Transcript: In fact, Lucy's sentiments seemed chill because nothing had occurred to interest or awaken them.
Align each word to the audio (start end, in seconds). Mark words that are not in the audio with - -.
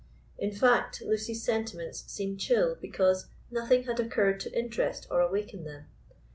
In 0.39 0.51
fact, 0.51 0.99
Lucy's 1.03 1.43
sentiments 1.43 2.05
seemed 2.11 2.39
chill 2.39 2.75
because 2.81 3.27
nothing 3.51 3.83
had 3.83 3.99
occurred 3.99 4.39
to 4.39 4.59
interest 4.59 5.05
or 5.11 5.21
awaken 5.21 5.63
them. 5.63 5.85